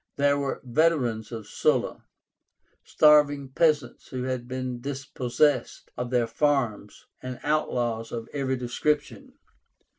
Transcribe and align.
There 0.15 0.35
were 0.39 0.61
veterans 0.63 1.31
of 1.31 1.45
Sulla, 1.47 2.05
starving 2.83 3.49
peasants 3.49 4.07
who 4.07 4.23
had 4.23 4.47
been 4.47 4.81
dispossessed 4.81 5.91
of 5.95 6.09
their 6.09 6.25
farms, 6.25 7.05
and 7.21 7.39
outlaws 7.43 8.11
of 8.11 8.27
every 8.33 8.55
description. 8.57 9.33